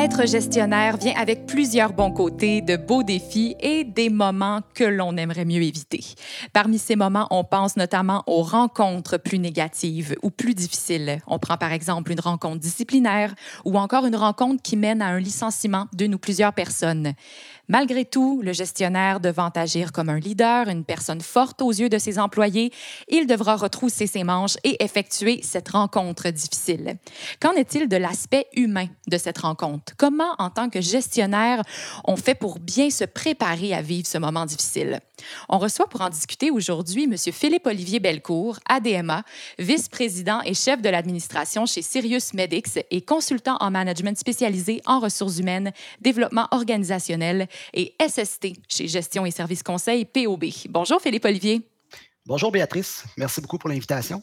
[0.00, 5.16] Être gestionnaire vient avec plusieurs bons côtés, de beaux défis et des moments que l'on
[5.16, 6.04] aimerait mieux éviter.
[6.52, 11.20] Parmi ces moments, on pense notamment aux rencontres plus négatives ou plus difficiles.
[11.26, 15.18] On prend par exemple une rencontre disciplinaire ou encore une rencontre qui mène à un
[15.18, 17.14] licenciement d'une ou plusieurs personnes.
[17.70, 21.98] Malgré tout, le gestionnaire devant agir comme un leader, une personne forte aux yeux de
[21.98, 22.72] ses employés,
[23.08, 26.96] il devra retrousser ses manches et effectuer cette rencontre difficile.
[27.40, 29.92] Qu'en est-il de l'aspect humain de cette rencontre?
[29.98, 31.62] Comment, en tant que gestionnaire,
[32.04, 35.00] on fait pour bien se préparer à vivre ce moment difficile?
[35.50, 37.16] On reçoit pour en discuter aujourd'hui M.
[37.16, 39.24] Philippe-Olivier Belcourt, ADMA,
[39.58, 45.38] vice-président et chef de l'administration chez Sirius Medix et consultant en management spécialisé en ressources
[45.38, 50.44] humaines, développement organisationnel et SST chez Gestion et Services Conseil POB.
[50.68, 51.62] Bonjour Philippe Olivier.
[52.26, 54.22] Bonjour Béatrice, merci beaucoup pour l'invitation.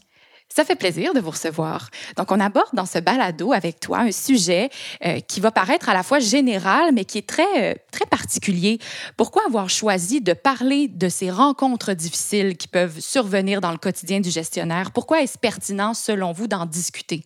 [0.53, 1.89] Ça fait plaisir de vous recevoir.
[2.17, 4.69] Donc, on aborde dans ce balado avec toi un sujet
[5.03, 8.79] euh, qui va paraître à la fois général, mais qui est très, euh, très particulier.
[9.17, 14.19] Pourquoi avoir choisi de parler de ces rencontres difficiles qui peuvent survenir dans le quotidien
[14.19, 14.91] du gestionnaire?
[14.91, 17.25] Pourquoi est-ce pertinent, selon vous, d'en discuter?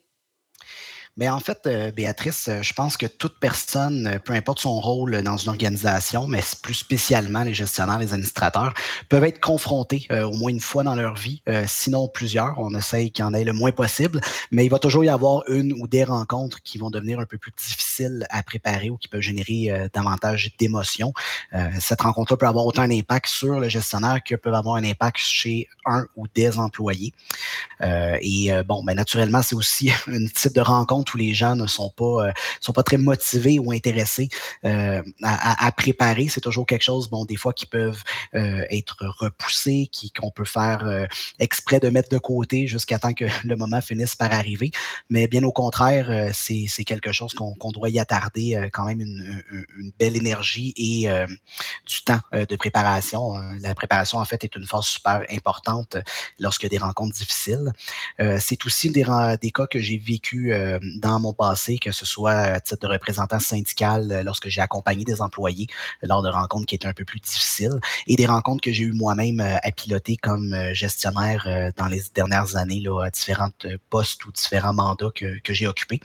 [1.18, 4.80] Mais en fait, euh, Béatrice, euh, je pense que toute personne, euh, peu importe son
[4.80, 8.74] rôle dans une organisation, mais plus spécialement les gestionnaires, les administrateurs,
[9.10, 12.56] peuvent être confrontés au moins une fois dans leur vie, sinon plusieurs.
[12.60, 15.44] On essaye qu'il y en ait le moins possible, mais il va toujours y avoir
[15.50, 19.08] une ou des rencontres qui vont devenir un peu plus difficiles à préparer ou qui
[19.08, 21.14] peuvent générer davantage d'émotions.
[21.80, 25.18] cette rencontre-là peut avoir autant un impact sur le gestionnaire que peut avoir un impact
[25.18, 27.14] chez un ou des employés.
[27.82, 31.90] Et bon, ben, naturellement, c'est aussi un type de rencontre où les gens ne sont
[31.90, 34.30] pas, euh, sont pas très motivés ou intéressés
[34.66, 36.28] euh, à, préparer.
[36.30, 38.04] C'est toujours quelque chose, bon, des fois qui peuvent
[38.36, 39.90] euh, être repoussés,
[40.20, 41.08] qu'on peut faire
[41.40, 44.72] exprès de mettre de côté jusqu'à temps que le moment finisse par arriver.
[45.10, 49.44] Mais bien au contraire, c'est quelque chose qu'on doit y attarder quand même une,
[49.78, 51.10] une belle énergie et
[51.86, 53.34] du temps de préparation.
[53.62, 55.98] La préparation, en fait, est une phase super importante
[56.66, 57.49] a des rencontres difficiles.
[58.40, 60.54] C'est aussi des, cas que j'ai vécu
[60.98, 65.04] dans mon passé, que ce soit à titre de représentant syndical euh, lorsque j'ai accompagné
[65.04, 65.68] des employés
[66.02, 68.92] lors de rencontres qui étaient un peu plus difficiles et des rencontres que j'ai eu
[68.92, 73.50] moi-même euh, à piloter comme euh, gestionnaire dans les dernières années là, à différents
[73.90, 76.00] postes ou différents mandats que, que j'ai occupés.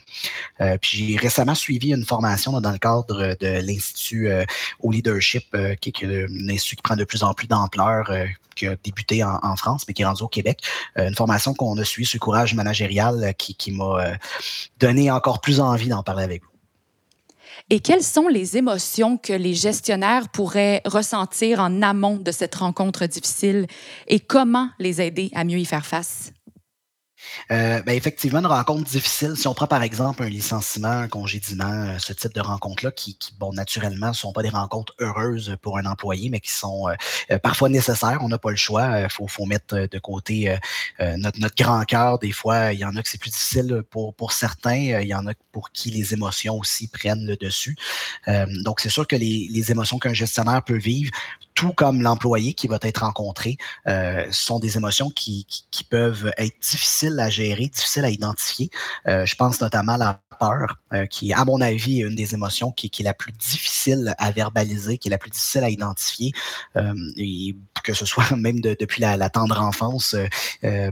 [0.80, 4.28] puis j'ai récemment suivi une formation dans le cadre de l'Institut
[4.80, 8.10] au leadership, qui est un institut qui prend de plus en plus d'ampleur,
[8.54, 10.62] qui a débuté en, France, mais qui est rendu au Québec.
[10.96, 14.14] une formation qu'on a suivie le courage managérial qui, qui m'a
[14.78, 16.48] donné encore plus envie d'en parler avec vous.
[17.70, 23.06] Et quelles sont les émotions que les gestionnaires pourraient ressentir en amont de cette rencontre
[23.06, 23.66] difficile?
[24.06, 26.32] Et comment les aider à mieux y faire face?
[27.50, 29.36] Euh, ben effectivement, une rencontre difficile.
[29.36, 33.18] Si on prend par exemple un licenciement, un congédiement, euh, ce type de rencontres-là, qui,
[33.38, 36.88] bon, naturellement, ne sont pas des rencontres heureuses pour un employé, mais qui sont
[37.30, 38.18] euh, parfois nécessaires.
[38.22, 39.00] On n'a pas le choix.
[39.00, 40.56] Il faut, mettre de côté
[40.98, 42.18] notre, grand cœur.
[42.18, 44.74] Des fois, il y en a que c'est plus difficile pour, certains.
[44.74, 47.76] Il y en a pour qui les émotions aussi prennent le dessus.
[48.62, 51.10] donc, c'est sûr que les émotions qu'un gestionnaire peut vivre,
[51.54, 53.56] tout comme l'employé qui va être rencontré,
[54.30, 58.70] sont des émotions qui, qui, qui peuvent être difficiles à gérer, difficile à identifier.
[59.08, 62.34] Euh, je pense notamment à la peur, euh, qui, à mon avis, est une des
[62.34, 66.32] émotions qui, est la plus difficile à verbaliser, qui est la plus difficile à identifier.
[66.76, 70.16] Euh, et que ce soit même depuis la, tendre enfance,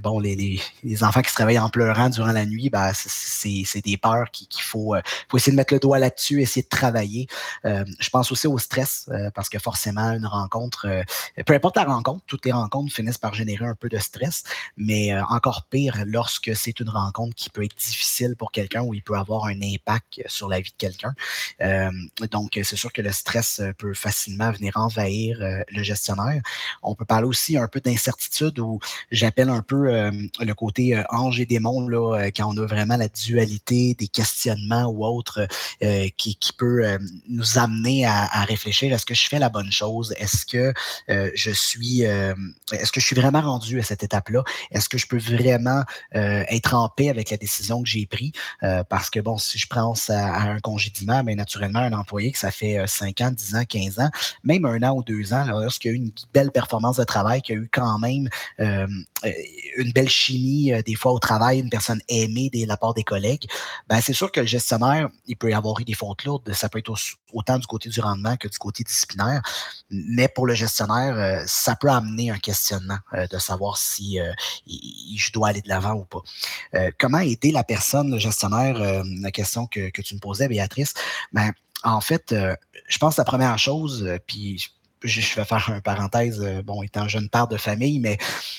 [0.03, 0.61] bon, les,
[1.03, 4.94] enfants qui se réveillent en pleurant durant la nuit, ben, c'est des peurs qu'il faut,
[5.29, 7.27] faut essayer de mettre le doigt là-dessus, essayer de travailler.
[7.65, 10.51] je pense aussi au stress, parce que forcément, une rencontre,
[11.46, 14.44] peu importe la rencontre, toutes les rencontres finissent par générer un peu de stress,
[14.76, 19.02] mais encore pire, lorsque c'est une rencontre qui peut être difficile pour quelqu'un ou il
[19.02, 21.14] peut avoir un impact sur la vie de quelqu'un.
[21.60, 21.90] Euh,
[22.31, 26.43] donc, c'est sûr que le stress peut facilement venir envahir euh, le gestionnaire.
[26.82, 30.10] On peut parler aussi un peu d'incertitude ou j'appelle un peu euh,
[30.40, 35.05] le côté ange et démon, là, quand on a vraiment la dualité des questionnements ou
[35.05, 35.46] autres
[36.16, 36.98] qui, peut
[37.28, 40.14] nous amener à, à réfléchir, est-ce que je fais la bonne chose?
[40.19, 40.73] Est-ce est-ce que
[41.35, 44.43] je suis, est-ce que je suis vraiment rendu à cette étape-là?
[44.71, 48.33] Est-ce que je peux vraiment être en paix avec la décision que j'ai prise?
[48.89, 52.39] parce que bon, si je pense à, un congédiement, mais ben, naturellement, un employé que
[52.39, 54.11] ça fait 5 ans, 10 ans, 15 ans,
[54.44, 57.43] même un an ou deux ans, lorsqu'il y a eu une belle performance de travail,
[57.43, 58.29] qu'il y a eu quand même
[59.77, 63.47] une belle chimie des fois au travail, une personne aimée de la part des collègues,
[63.89, 66.53] ben c'est sûr que le gestionnaire, il peut y avoir eu des fautes lourdes.
[66.53, 66.93] Ça peut être
[67.33, 69.43] autant du côté du rendement que du côté disciplinaire.
[69.93, 74.33] Mais pour le gestionnaire, euh, ça peut amener un questionnement euh, de savoir si euh,
[74.67, 76.23] je dois aller de l'avant ou pas.
[76.99, 80.94] comment aider la personne, le gestionnaire, la question que, tu me posais, Béatrice,
[81.33, 81.53] ben,
[81.85, 82.35] en fait,
[82.89, 84.73] je pense que la première chose, puis
[85.04, 88.19] je vais faire un parenthèse, euh, bon, étant jeune père de famille, mais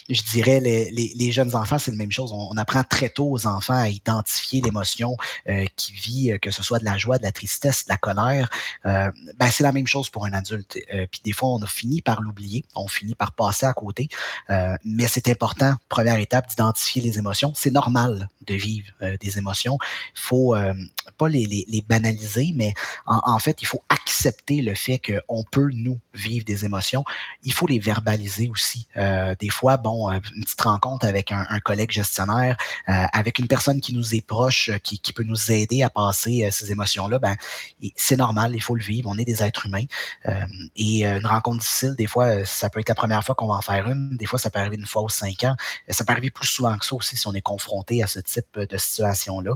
[0.10, 2.31] je dirais les, les, jeunes enfants, c'est la même chose.
[2.34, 5.18] On, apprend très tôt aux enfants à identifier l'émotion
[5.50, 7.98] euh, qui vit, euh, que ce soit de la joie, de la tristesse, de la
[7.98, 8.50] colère.
[8.84, 9.12] ben,
[9.51, 10.78] c'est la même chose pour un adulte.
[11.12, 14.10] puis des fois, on a fini par l'oublier, on finit par passer à côté.
[14.84, 17.54] mais c'est important, première étape, d'identifier les émotions.
[17.56, 19.78] C'est normal de vivre des émotions.
[20.16, 20.56] Il faut
[21.18, 22.74] pas les, les, banaliser, mais
[23.06, 27.04] en, en fait, il faut accepter le fait qu'on peut nous vivre des émotions,
[27.44, 28.88] il faut les verbaliser aussi.
[28.98, 32.58] Euh, des fois, bon, euh, une petite rencontre avec un, collègue gestionnaire,
[32.90, 36.72] euh, avec une personne qui nous est proche, qui, peut nous aider à passer ces
[36.72, 37.36] émotions-là, ben,
[37.96, 39.10] c'est normal, il faut le vivre.
[39.10, 39.86] On est des êtres humains.
[40.76, 43.62] et une rencontre difficile, des fois, ça peut être la première fois qu'on va en
[43.62, 44.18] faire une.
[44.18, 45.56] Des fois, ça peut arriver une fois ou cinq ans.
[45.90, 48.58] Ça peut arriver plus souvent que ça aussi si on est confronté à ce type
[48.58, 49.56] de situation-là.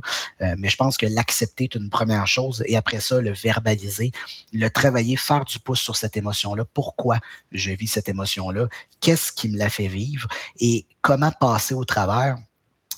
[0.58, 4.12] mais je pense que l'accepter est une première chose et après ça, le verbaliser,
[4.54, 7.20] le travailler, faire du pouce sur cette émotion-là pourquoi
[7.52, 8.68] je vis cette émotion-là,
[9.00, 10.28] qu'est-ce qui me la fait vivre
[10.60, 12.38] et comment passer au travers.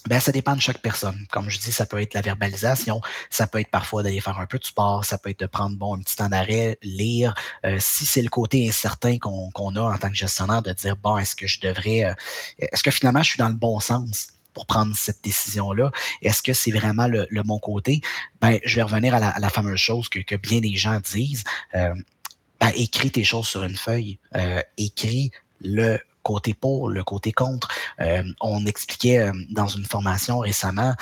[0.07, 1.27] Ben, ça dépend de chaque personne.
[1.29, 4.45] Comme je dis, ça peut être la verbalisation, ça peut être parfois d'aller faire un
[4.45, 7.33] peu de sport, ça peut être de prendre bon, un petit temps d'arrêt, lire.
[7.65, 11.17] Euh, si c'est le côté incertain qu'on a en tant que gestionnaire, de dire, bon,
[11.17, 12.13] est-ce que je devrais, euh,
[12.57, 14.29] est-ce que finalement je suis dans le bon sens?
[14.53, 15.91] pour prendre cette décision-là?
[16.21, 18.01] Est-ce que c'est vraiment le, bon côté?
[18.41, 21.43] Ben, je vais revenir à la, fameuse chose que, bien des gens disent.
[21.75, 21.93] Euh,
[22.59, 24.19] ben, écris tes choses sur une feuille.
[24.35, 27.69] Euh, écris le côté pour, le côté contre.
[28.01, 30.93] Euh, on expliquait euh, dans une formation récemment,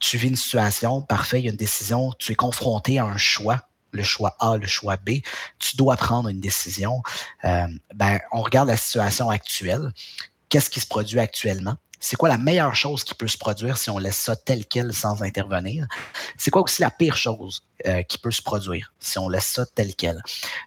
[0.00, 3.16] tu vis une situation, parfait, il y a une décision, tu es confronté à un
[3.16, 3.62] choix
[3.92, 5.20] le choix A, le choix B,
[5.58, 7.02] tu dois prendre une décision.
[7.42, 9.92] ben, on regarde la situation actuelle.
[10.50, 11.76] Qu'est-ce qui se produit actuellement?
[12.00, 14.92] C'est quoi la meilleure chose qui peut se produire si on laisse ça tel quel
[14.92, 15.86] sans intervenir?
[16.36, 19.66] C'est quoi aussi la pire chose euh, qui peut se produire si on laisse ça
[19.66, 20.22] tel quel?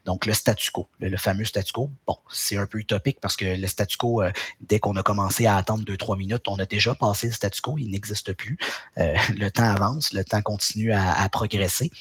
[0.05, 3.45] Donc, le statu quo, le, fameux statu quo, bon, c'est un peu utopique parce que
[3.45, 6.65] le statu quo, euh, dès qu'on a commencé à attendre deux, trois minutes, on a
[6.65, 8.57] déjà passé le statu quo, il n'existe plus.
[8.97, 11.91] Euh, le temps avance, le temps continue à, progresser.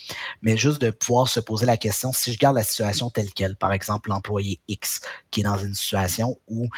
[0.43, 3.55] Mais juste de pouvoir se poser la question, si je garde la situation telle quelle,
[3.55, 5.01] par exemple, l'employé X
[5.31, 6.69] qui est dans une situation où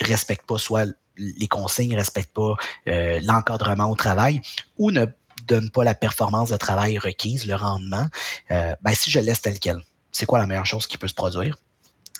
[0.00, 0.86] il ne respecte pas soit
[1.20, 2.54] les consignes ne respectent pas
[2.88, 4.40] euh, l'encadrement au travail
[4.78, 5.06] ou ne
[5.46, 8.06] donnent pas la performance de travail requise, le rendement,
[8.50, 9.82] euh, ben, si je laisse tel quel,
[10.12, 11.56] c'est quoi la meilleure chose qui peut se produire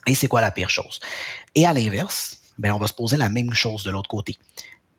[0.06, 1.00] et c'est quoi la pire chose?
[1.54, 4.38] Et à l'inverse, ben, on va se poser la même chose de l'autre côté.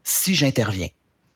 [0.03, 0.87] Si j'interviens,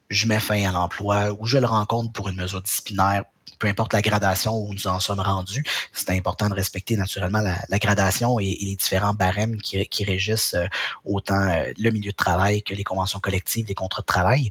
[0.09, 3.23] je mets fin à l'emploi ou je le rencontre pour une mesure disciplinaire
[3.59, 5.63] peu importe la gradation où nous en sommes rendus,
[5.93, 10.67] c'est important de respecter naturellement la, gradation et, les différents barèmes qui, régissent euh,
[11.03, 14.49] autant euh, le milieu de travail que les conventions collectives, les contrats de travail.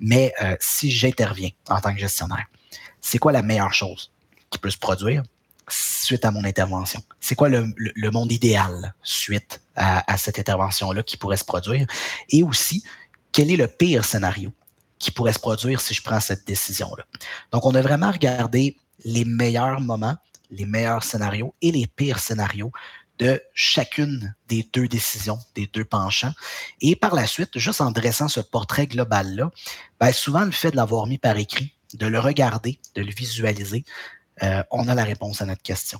[0.00, 2.46] Mais euh, si j'interviens en tant que gestionnaire,
[3.00, 4.10] c'est quoi la meilleure chose
[4.50, 5.22] qui peut se produire
[5.68, 7.02] suite à mon intervention?
[7.20, 11.86] C'est quoi le, monde idéal suite à cette intervention-là qui pourrait se produire?
[12.30, 12.82] Et aussi,
[13.30, 14.52] quel est le pire scénario
[14.98, 17.04] qui pourrait se produire si je prends cette décision-là.
[17.52, 20.16] Donc, on a vraiment regardé les meilleurs moments,
[20.50, 22.72] les meilleurs scénarios et les pires scénarios
[23.18, 26.32] de chacune des deux décisions, des deux penchants.
[26.80, 29.50] Et par la suite, juste en dressant ce portrait global-là,
[29.98, 33.84] ben souvent le fait de l'avoir mis par écrit, de le regarder, de le visualiser,
[34.42, 35.98] euh, on a la réponse à notre question.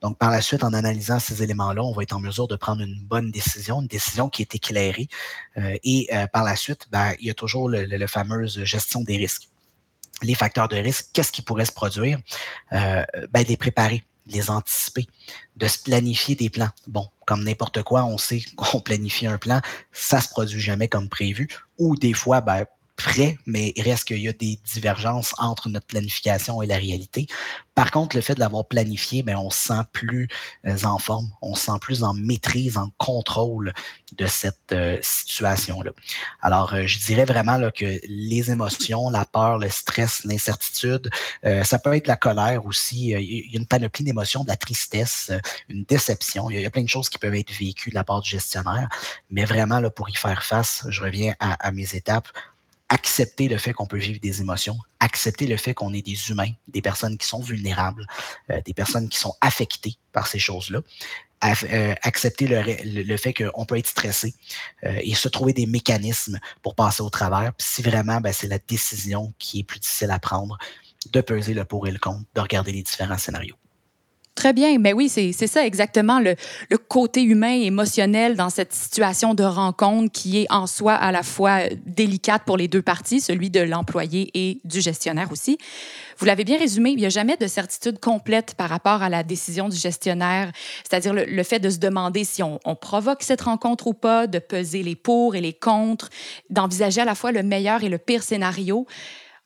[0.00, 2.82] Donc, par la suite, en analysant ces éléments-là, on va être en mesure de prendre
[2.82, 5.08] une bonne décision, une décision qui est éclairée.
[5.56, 9.16] Euh, et euh, par la suite, ben, il y a toujours le, fameuse gestion des
[9.16, 9.48] risques.
[10.22, 12.18] Les facteurs de risque, qu'est-ce qui pourrait se produire?
[12.70, 13.06] Ben,
[13.48, 15.06] les préparer, les anticiper,
[15.56, 16.68] de se planifier des plans.
[16.86, 19.60] Bon, comme n'importe quoi, on sait qu'on planifie un plan,
[19.92, 21.48] ça se produit jamais comme prévu.
[21.78, 22.66] Ou des fois, ben,
[23.02, 27.26] près, mais il reste qu'il y a des divergences entre notre planification et la réalité.
[27.80, 30.28] Par contre, le fait de l'avoir planifié, bien, on se sent plus
[30.66, 33.72] euh, en forme, on se sent plus en maîtrise, en contrôle
[34.12, 35.92] de cette euh, situation-là.
[36.42, 41.08] Alors, euh, je dirais vraiment que les émotions, la peur, le stress, l'incertitude,
[41.64, 43.12] ça peut être la colère aussi.
[43.12, 45.32] Il y a une panoplie d'émotions, de la tristesse,
[45.68, 46.50] une déception.
[46.50, 48.88] Il y, a, plein de choses qui peuvent être vécues de la part du gestionnaire.
[49.30, 52.28] Mais vraiment, pour y faire face, je reviens à mes étapes
[52.90, 56.50] accepter le fait qu'on peut vivre des émotions, accepter le fait qu'on est des humains,
[56.68, 58.04] des personnes qui sont vulnérables,
[58.50, 60.80] euh, des personnes qui sont affectées par ces choses-là,
[61.44, 64.34] euh, accepter le, fait qu'on peut être stressé
[64.84, 67.54] euh, et se trouver des mécanismes pour passer au travers.
[67.54, 70.58] Puis si vraiment ben, c'est la décision qui est plus difficile à prendre,
[71.12, 73.56] de peser le pour et le contre, de regarder les différents scénarios.
[74.40, 76.34] Très bien, mais oui, c'est ça exactement le,
[76.88, 81.22] côté humain et émotionnel dans cette situation de rencontre qui est en soi à la
[81.22, 85.58] fois délicate pour les deux parties, celui de l'employé et du gestionnaire aussi.
[86.16, 89.24] Vous l'avez bien résumé, il n'y a jamais de certitude complète par rapport à la
[89.24, 90.52] décision du gestionnaire,
[90.88, 94.38] c'est-à-dire le, fait de se demander si on, on, provoque cette rencontre ou pas, de
[94.38, 96.08] peser les pour et les contre,
[96.48, 98.86] d'envisager à la fois le meilleur et le pire scénario.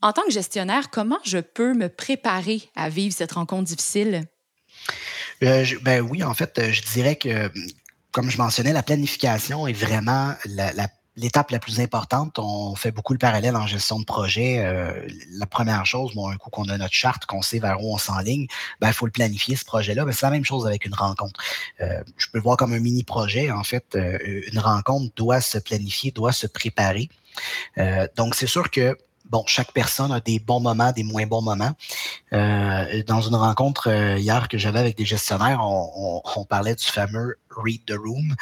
[0.02, 4.28] En tant que gestionnaire, comment je peux me préparer à vivre cette rencontre difficile?
[5.42, 7.50] Euh, ben oui, en fait, euh, je dirais que,
[8.12, 10.34] comme je mentionnais, la planification est vraiment
[11.16, 12.38] l'étape la, plus importante.
[12.38, 14.58] On fait beaucoup le parallèle en gestion de projet.
[14.60, 17.92] Euh, la première chose, bon, un coup qu'on a notre charte, qu'on sait vers où
[17.92, 18.46] on s'enligne,
[18.80, 20.04] ben, il faut le planifier, ce projet-là.
[20.04, 21.40] Ben, c'est la même chose avec une rencontre.
[21.80, 23.50] je peux le voir comme un mini-projet.
[23.50, 27.08] En fait, une rencontre doit se planifier, doit se préparer.
[28.16, 31.72] donc, c'est sûr que bon, chaque personne a des bons moments, des moins bons moments.
[32.32, 37.36] Euh, dans une rencontre euh, hier que j'avais avec des gestionnaires, on, parlait du fameux
[37.50, 38.34] read the room.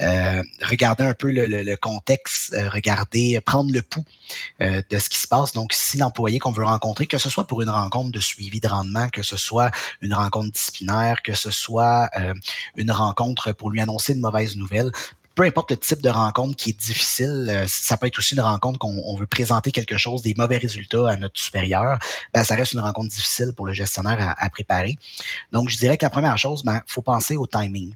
[0.00, 4.04] Euh, regarder un peu le, contexte, regarder, prendre le pouls
[4.60, 5.52] de ce qui se passe.
[5.52, 8.68] Donc, si l'employé qu'on veut rencontrer, que ce soit pour une rencontre de suivi de
[8.68, 9.70] rendement, que ce soit
[10.00, 12.10] une rencontre disciplinaire, que ce soit
[12.76, 14.92] une rencontre pour lui annoncer une mauvaise nouvelle,
[15.34, 18.40] peu importe le type de rencontre qui est difficile, euh, ça peut être aussi une
[18.40, 21.98] rencontre qu'on veut présenter quelque chose, des mauvais résultats à notre supérieur,
[22.34, 24.98] ben, ça reste une rencontre difficile pour le gestionnaire à, préparer.
[25.52, 27.94] Donc, je dirais que la première chose, il ben, faut penser au timing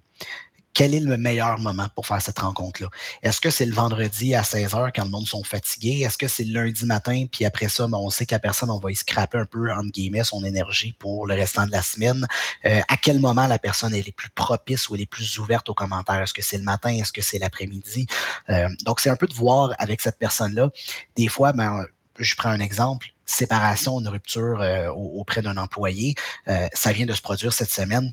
[0.76, 2.90] quel est le meilleur moment pour faire cette rencontre-là?
[3.22, 6.00] Est-ce que c'est le vendredi à 16 h quand le monde sont fatigués?
[6.00, 8.78] Est-ce que c'est le lundi matin, puis après ça, ben, on sait qu'à personne, on
[8.78, 12.26] va y scraper un peu, entre guillemets, son énergie pour le restant de la semaine?
[12.66, 15.74] Euh, à quel moment la personne est plus propice ou elle est plus ouverte aux
[15.74, 16.20] commentaires?
[16.20, 16.90] Est-ce que c'est le matin?
[16.90, 18.06] Est-ce que c'est l'après-midi?
[18.50, 20.68] Euh, donc, c'est un peu de voir avec cette personne-là.
[21.16, 21.86] Des fois, ben,
[22.18, 26.14] je prends un exemple séparation, une rupture euh, auprès d'un employé.
[26.74, 28.12] ça vient de se produire cette semaine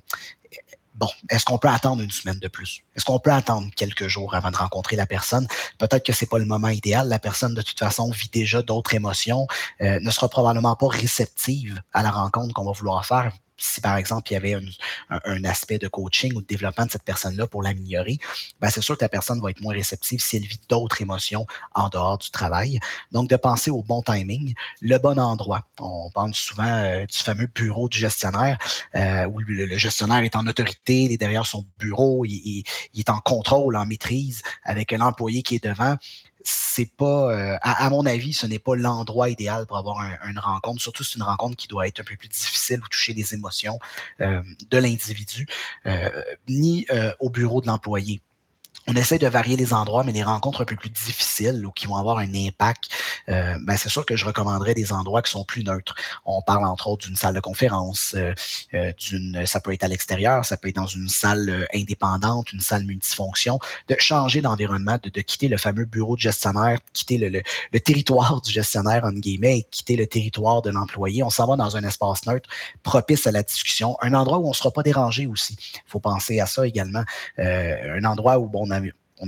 [0.96, 2.84] bon, est-ce qu'on peut attendre une semaine de plus?
[2.96, 5.48] Est-ce qu'on peut attendre quelques jours avant de rencontrer la personne?
[5.78, 7.08] Peut-être que c'est pas le moment idéal.
[7.08, 9.48] La personne, de toute façon, vit déjà d'autres émotions,
[9.82, 13.98] euh, ne sera probablement pas réceptive à la rencontre qu'on va vouloir faire si par
[13.98, 14.56] exemple il y avait
[15.10, 18.18] un, aspect de coaching ou de développement de cette personne-là pour l'améliorer,
[18.60, 21.46] ben c'est sûr que la personne va être moins réceptive si elle vit d'autres émotions
[21.76, 22.80] en dehors du travail.
[23.12, 25.68] Donc, de penser au bon timing, le bon endroit.
[25.80, 28.58] On parle souvent euh, du fameux bureau du gestionnaire
[28.96, 33.10] euh, où le, gestionnaire est en autorité, il est derrière son bureau, il, il est
[33.10, 35.98] en contrôle, en maîtrise avec l'employé qui est devant
[36.44, 40.82] c'est pas, euh, à, mon avis, ce n'est pas l'endroit idéal pour avoir une rencontre,
[40.82, 43.80] surtout c'est une rencontre qui doit être un peu plus difficile ou toucher les émotions
[44.22, 45.48] euh, de l'individu,
[45.86, 46.10] euh,
[46.50, 46.86] ni
[47.20, 48.22] au bureau de l'employé
[48.88, 51.88] on essaie de varier les endroits, mais les rencontres un peu plus difficiles ou qui
[51.88, 52.90] vont avoir un impact,
[53.30, 55.96] euh, ben c'est sûr que je recommanderais des endroits qui sont plus neutres.
[56.26, 58.34] On parle entre autres d'une salle de conférence, euh,
[58.74, 62.60] euh, d'une, ça peut être à l'extérieur, ça peut être dans une salle indépendante, une
[62.60, 67.42] salle multifonction, de changer d'environnement, de, de, quitter le fameux bureau de gestionnaire, quitter le,
[67.72, 71.24] le, territoire du gestionnaire, en guillemets, et quitter le territoire de l'employé.
[71.24, 72.50] On s'en va dans un espace neutre,
[72.84, 75.56] propice à la discussion, un endroit où on ne sera pas dérangé aussi.
[75.76, 77.04] Il faut penser à ça également.
[77.38, 78.73] un endroit où, bon, on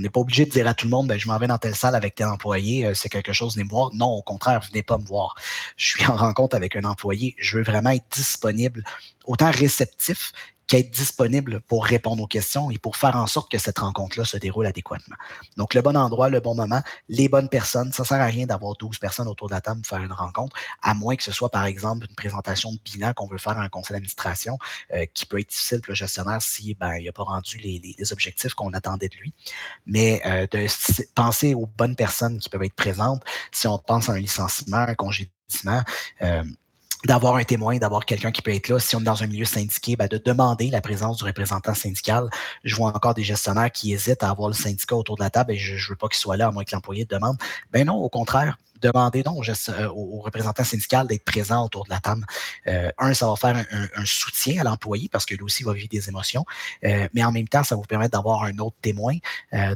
[0.00, 1.74] n'est pas obligé de dire à tout le monde, ben, je m'en vais dans telle
[1.74, 3.90] salle avec tel employé, euh, c'est quelque chose, venez me voir.
[3.94, 5.34] Non, au contraire, venez pas me voir.
[5.76, 8.84] Je suis en rencontre avec un employé, je veux vraiment être disponible,
[9.24, 10.32] autant réceptif
[10.66, 14.36] qu'être disponible pour répondre aux questions et pour faire en sorte que cette rencontre-là se
[14.36, 15.16] déroule adéquatement.
[15.56, 17.92] Donc, le bon endroit, le bon moment, les bonnes personnes.
[17.92, 20.12] Ça ne sert à rien d'avoir 12 personnes autour de la table pour faire une
[20.12, 23.58] rencontre, à moins que ce soit, par exemple, une présentation de bilan qu'on veut faire
[23.58, 24.58] à un conseil d'administration,
[24.92, 27.80] euh, qui peut être difficile pour le gestionnaire si ben, il n'a pas rendu les,
[27.98, 29.32] les, objectifs qu'on attendait de lui.
[29.86, 30.66] Mais euh, de
[31.14, 34.94] penser aux bonnes personnes qui peuvent être présentes, si on pense à un licenciement, un
[34.94, 35.82] congédiement,
[36.22, 36.42] euh,
[37.06, 38.78] d'avoir un témoin, d'avoir quelqu'un qui peut être là.
[38.78, 42.28] Si on est dans un milieu syndiqué, ben de demander la présence du représentant syndical.
[42.64, 45.52] Je vois encore des gestionnaires qui hésitent à avoir le syndicat autour de la table
[45.52, 47.36] et je ne veux pas qu'il soit là à moins que l'employé demande.
[47.72, 52.00] Ben non, au contraire, demandez donc euh, au, représentant syndical d'être présent autour de la
[52.00, 52.26] table.
[52.66, 55.88] Euh, un, ça va faire un, soutien à l'employé parce que lui aussi va vivre
[55.88, 56.44] des émotions,
[56.84, 59.16] euh, mais en même temps, ça vous permettre d'avoir un autre témoin,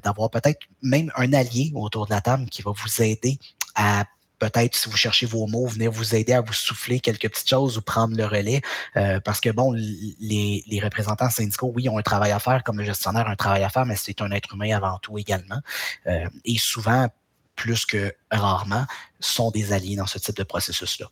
[0.03, 3.39] d'avoir peut-être même un allié autour de la table qui va vous aider
[3.75, 4.05] à
[4.41, 7.79] peut-être, si vous cherchez vos mots, venir vous aider à vous souffler quelques petites choses
[7.79, 8.63] ou prendre le relais.
[8.97, 12.85] Euh, parce que, bon, les, représentants syndicaux, oui, ont un travail à faire, comme le
[12.85, 15.61] gestionnaire a un travail à faire, mais c'est un être humain avant tout également.
[16.07, 17.09] Euh, et souvent,
[17.55, 18.87] plus que rarement,
[19.21, 21.07] sont des alliés dans ce type de processus-là.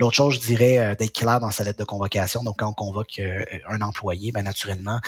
[0.00, 2.42] L'autre chose, je dirais, euh, d'être clair dans sa lettre de convocation.
[2.42, 3.20] Donc, quand on convoque
[3.68, 5.00] un employé, bien naturellement,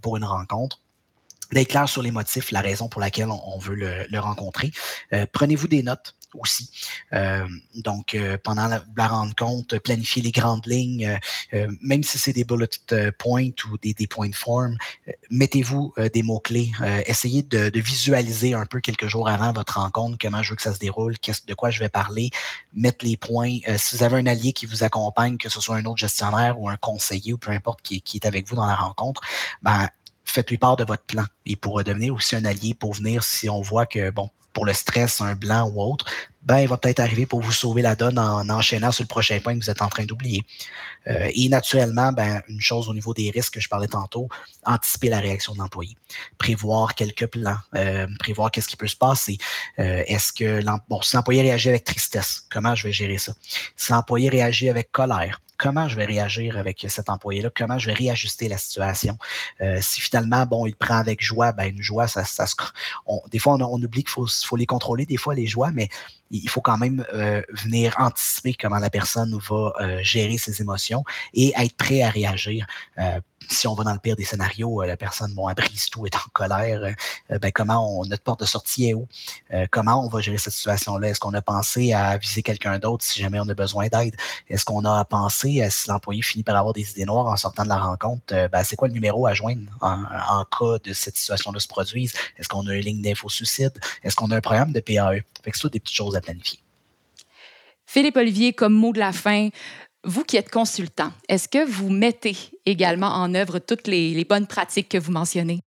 [0.00, 0.78] pour une rencontre,
[1.52, 4.72] d'être clair sur les motifs, la raison pour laquelle on, veut le, rencontrer.
[5.32, 6.70] Prenez-vous des notes aussi.
[7.12, 11.18] Euh, donc, euh, pendant la, la, rencontre, planifier les grandes lignes,
[11.52, 12.68] euh, même si c'est des bullet
[13.18, 14.76] points ou des, des points de forme,
[15.30, 16.72] mettez-vous des mots-clés.
[17.06, 20.62] essayez de, de, visualiser un peu quelques jours avant votre rencontre comment je veux que
[20.62, 21.14] ça se déroule,
[21.46, 22.30] de quoi je vais parler,
[22.74, 23.58] mettre les points.
[23.76, 26.68] si vous avez un allié qui vous accompagne, que ce soit un autre gestionnaire ou
[26.68, 29.20] un conseiller ou peu importe qui, qui est avec vous dans la rencontre,
[29.62, 29.88] ben,
[30.32, 31.24] faites-lui part de votre plan.
[31.44, 34.72] Il pourra devenir aussi un allié pour venir si on voit que, bon, pour le
[34.72, 36.04] stress, un blanc ou autre,
[36.42, 39.38] ben, il va peut-être arriver pour vous sauver la donne en, enchaînant sur le prochain
[39.40, 40.42] point que vous êtes en train d'oublier.
[41.06, 44.28] Euh, et naturellement, ben, une chose au niveau des risques que je parlais tantôt,
[44.64, 45.96] anticiper la réaction de l'employé.
[46.38, 49.38] Prévoir quelques plans, euh, prévoir qu'est-ce qui peut se passer.
[49.78, 53.34] Euh, est-ce que bon, si l'employé réagit avec tristesse, comment je vais gérer ça?
[53.76, 57.92] Si l'employé réagit avec colère, comment je vais réagir avec cet employé-là, comment je vais
[57.92, 59.16] réajuster la situation?
[59.60, 62.46] Euh, si finalement, bon, il prend avec joie, ben une joie, ça, ça
[63.30, 65.88] des fois, on, oublie qu'il faut, faut, les contrôler, des fois, les joies, mais
[66.32, 71.04] il faut quand même euh, venir anticiper comment la personne va euh, gérer ses émotions
[71.32, 72.66] et être prêt à réagir.
[73.42, 75.56] Euh, si on va dans le pire des scénarios, la personne bon, elle
[75.90, 76.94] tout, est en colère,
[77.28, 79.06] ben, comment on, notre porte de sortie est où?
[79.70, 81.08] comment on va gérer cette situation-là?
[81.08, 84.16] Est-ce qu'on a pensé à viser quelqu'un d'autre si jamais on a besoin d'aide?
[84.48, 87.64] Est-ce qu'on a pensé à si l'employé finit par avoir des idées noires en sortant
[87.64, 88.22] de la rencontre?
[88.48, 92.14] Ben, c'est quoi le numéro à joindre en, cas de cette situation-là se produise?
[92.38, 93.78] Est-ce qu'on a une ligne d'info-suicide?
[94.02, 95.22] Est-ce qu'on a un programme de PAE?
[95.42, 96.60] Fait que c'est des petites choses à planifier.
[97.86, 99.50] Philippe Olivier, comme mot de la fin,
[100.04, 104.88] vous qui êtes consultant, est-ce que vous mettez également en œuvre toutes les, bonnes pratiques
[104.88, 105.60] que vous mentionnez?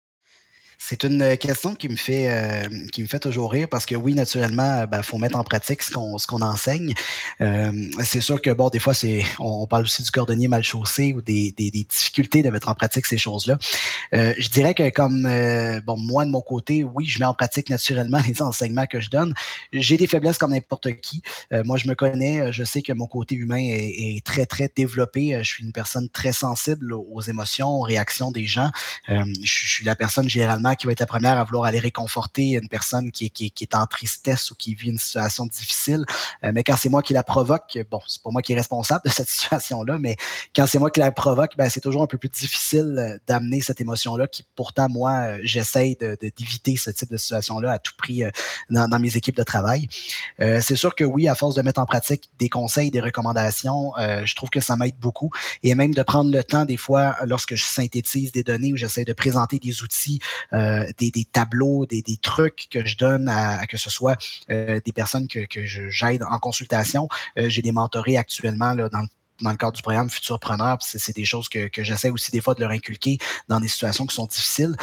[0.87, 3.95] C'est une euh, question qui me fait euh, qui me fait toujours rire parce que
[3.95, 6.93] oui, naturellement, il euh, ben, faut mettre en pratique ce qu'on enseigne.
[7.41, 8.93] c'est sûr que bon, des fois,
[9.38, 13.07] on, parle aussi du cordonnier mal chaussé ou des, des, difficultés de mettre en pratique
[13.07, 13.57] ces choses-là.
[14.12, 15.23] je dirais que comme
[15.87, 19.09] bon, moi de mon côté, oui, je mets en pratique naturellement les enseignements que je
[19.09, 19.33] donne.
[19.73, 21.23] J'ai des faiblesses comme n'importe qui.
[21.64, 25.38] moi, je me connais, je sais que mon côté humain est, très, très développé.
[25.43, 28.70] Je suis une personne très sensible aux émotions, aux réactions des gens.
[29.09, 32.68] je suis la personne généralement qui va être la première à vouloir aller réconforter une
[32.68, 36.04] personne qui, qui, qui est en tristesse ou qui vit une situation difficile.
[36.44, 39.02] Euh, mais quand c'est moi qui la provoque, bon, c'est pas moi qui est responsable
[39.04, 40.16] de cette situation-là, mais
[40.54, 43.60] quand c'est moi qui la provoque, ben, c'est toujours un peu plus difficile euh, d'amener
[43.60, 47.92] cette émotion-là qui, pourtant, moi, euh, j'essaye d'éviter de, ce type de situation-là à tout
[47.96, 48.22] prix
[48.70, 49.88] dans, dans, mes équipes de travail.
[50.38, 54.34] c'est sûr que oui, à force de mettre en pratique des conseils, des recommandations, je
[54.34, 55.30] trouve que ça m'aide beaucoup.
[55.62, 59.04] Et même de prendre le temps, des fois, lorsque je synthétise des données ou j'essaie
[59.04, 60.20] de présenter des outils,
[60.52, 60.63] euh,
[60.98, 64.16] des, tableaux, des, trucs que je donne à, que ce soit
[64.50, 67.09] euh, des personnes que, que j'aide en consultation.
[67.38, 69.09] Euh, j'ai des mentorés actuellement là, dans le
[69.42, 72.55] dans le cadre du programme Futurpreneur, c'est des choses que, que j'essaie aussi des fois
[72.55, 74.77] de leur inculquer dans des situations qui sont difficiles.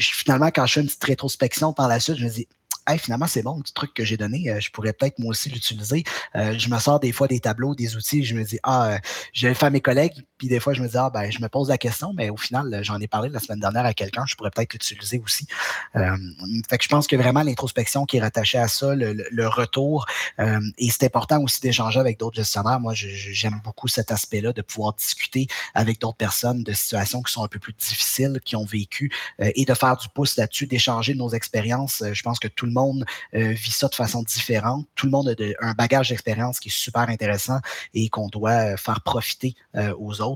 [0.00, 2.48] finalement, quand je fais une petite rétrospection par la suite, je me dis,
[2.96, 6.04] finalement, c'est bon, le truc que j'ai donné, euh, je pourrais peut-être moi aussi l'utiliser.
[6.36, 8.98] Euh, je me sors des fois des tableaux, des outils, je me dis, ah, euh,
[9.34, 11.48] je vais faire mes collègues, puis des fois, je me dis, ah, ben, je me
[11.48, 14.34] pose la question, mais au final, j'en ai parlé la semaine dernière à quelqu'un, je
[14.34, 15.46] pourrais peut-être l'utiliser aussi.
[15.94, 20.06] fait que je pense que vraiment l'introspection qui est rattachée à ça, le, retour,
[20.38, 22.80] et c'est important aussi d'échanger avec d'autres gestionnaires.
[22.80, 27.44] Moi, j'aime beaucoup cet aspect-là, de pouvoir discuter avec d'autres personnes de situations qui sont
[27.44, 31.30] un peu plus difficiles, qui ont vécu, et de faire du pouce là-dessus, d'échanger nos
[31.30, 32.02] expériences.
[32.12, 34.86] je pense que tout le monde euh, vit ça de façon différente.
[34.94, 37.60] Tout le monde a un bagage d'expérience qui est super intéressant
[37.94, 40.27] et qu'on doit euh, faire profiter euh, aux autres.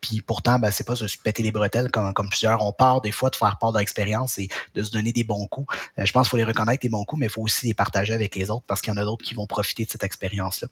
[0.00, 2.62] Puis pourtant, ben, c'est pas se péter les bretelles comme, plusieurs.
[2.62, 5.46] On part des fois de faire part de l'expérience et de se donner des bons
[5.46, 5.74] coups.
[5.96, 8.12] je pense qu'il faut les reconnaître, les bons coups, mais il faut aussi les partager
[8.12, 10.68] avec les autres parce qu'il y en a d'autres qui vont profiter de cette expérience-là.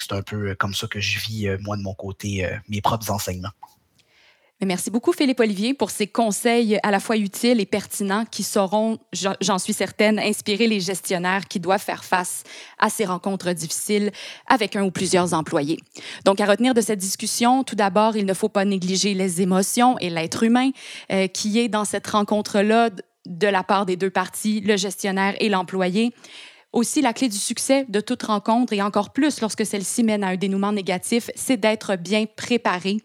[0.00, 3.52] C'est un peu comme ça que je vis, moi, de mon côté, mes propres enseignements.
[4.64, 8.98] Merci beaucoup, Philippe Olivier, pour ces conseils à la fois utiles et pertinents qui sauront,
[9.12, 12.44] j'en suis certaine, inspirer les gestionnaires qui doivent faire face
[12.78, 14.12] à ces rencontres difficiles
[14.46, 15.80] avec un ou plusieurs employés.
[16.24, 19.98] Donc, à retenir de cette discussion, tout d'abord, il ne faut pas négliger les émotions
[19.98, 20.70] et l'être humain
[21.10, 22.90] euh, qui est dans cette rencontre-là
[23.26, 26.14] de la part des deux parties, le gestionnaire et l'employé.
[26.72, 30.28] Aussi, la clé du succès de toute rencontre, et encore plus lorsque celle-ci mène à
[30.28, 32.98] un dénouement négatif, c'est d'être bien préparé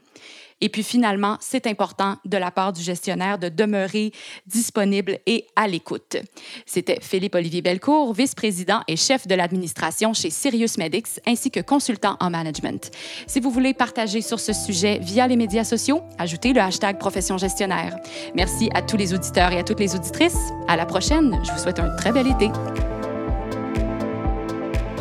[0.62, 4.12] et puis finalement, c'est important de la part du gestionnaire de demeurer
[4.46, 6.18] disponible et à l'écoute.
[6.66, 12.30] C'était Philippe-Olivier Belcourt, vice-président et chef de l'administration chez Sirius Medics, ainsi que consultant en
[12.30, 12.92] management.
[13.28, 17.38] Si vous voulez partager sur ce sujet via les médias sociaux, ajoutez le hashtag profession
[17.38, 17.96] gestionnaire.
[18.36, 20.38] Merci à tous les auditeurs et à toutes les auditrices.
[20.68, 21.40] À la prochaine.
[21.44, 22.50] Je vous souhaite un très bel été.